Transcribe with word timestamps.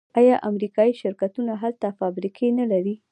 آیا 0.19 0.35
امریکایی 0.49 0.99
شرکتونه 1.01 1.51
هلته 1.61 1.87
فابریکې 1.99 2.47
نلري؟ 2.59 2.95